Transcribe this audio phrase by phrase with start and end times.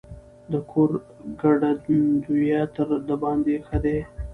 [0.51, 0.89] د کور
[1.41, 3.97] ګټندويه تر دباندي ښه دی.